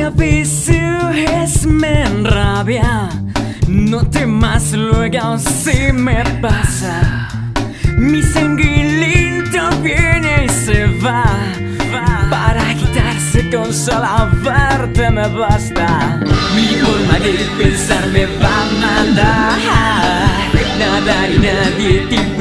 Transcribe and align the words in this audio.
Si 0.00 0.06
a 0.06 0.08
veces 0.08 1.66
me 1.66 2.04
enrabia, 2.04 3.10
no 3.68 4.00
temas 4.08 4.72
luego 4.72 5.36
si 5.36 5.92
me 5.92 6.24
pasa. 6.40 7.28
Mi 7.98 8.22
sanguilito 8.22 9.60
viene 9.82 10.46
y 10.46 10.48
se 10.48 10.86
va, 11.04 11.24
para 12.30 12.74
quitarse 12.76 13.50
con 13.50 13.74
solo 13.74 14.30
verte 14.42 15.10
me 15.10 15.28
basta. 15.28 16.18
Mi 16.54 16.68
forma 16.80 17.18
de 17.18 17.32
pensar 17.62 18.06
me 18.08 18.24
va 18.24 18.62
a 18.62 18.70
mandar, 18.80 19.58
nada 20.78 21.28
ni 21.28 21.38
nadie 21.40 22.06
te 22.08 22.39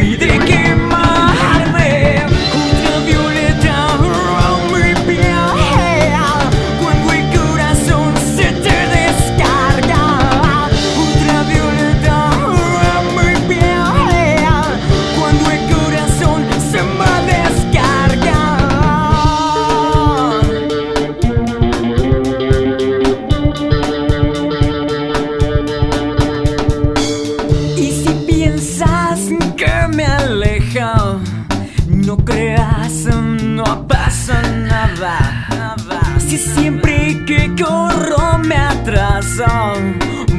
Si 36.29 36.37
siempre 36.37 37.25
que 37.25 37.49
corro 37.59 38.37
me 38.37 38.55
atraso, 38.55 39.47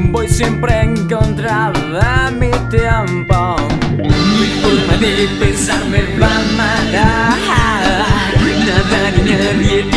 voy 0.09 0.29
siempre 0.29 0.83
en 0.83 0.95
contra 1.09 1.69
de 1.73 2.31
mi 2.37 2.49
tiempo. 2.69 3.57
Mi 3.97 4.47
forma 4.61 4.95
de 5.01 5.27
pensar 5.37 5.83
me 5.89 6.03
va 6.17 6.33
a 6.33 6.43
matar. 6.55 8.05
Nada 8.65 9.11
ni 9.17 9.31
nadie 9.31 9.90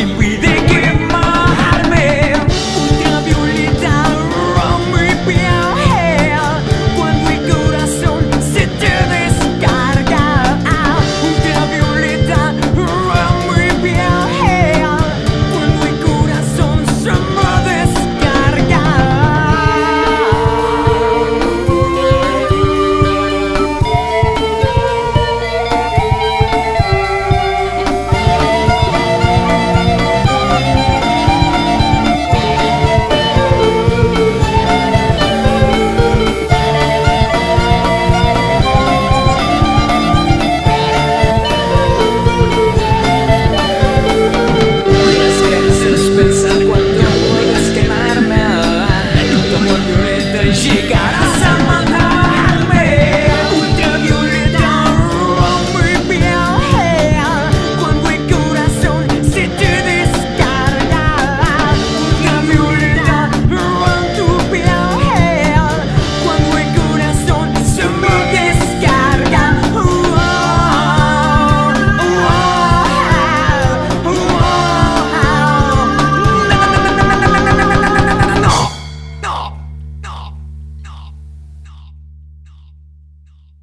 milhões 50.44 50.62
de. 50.62 51.23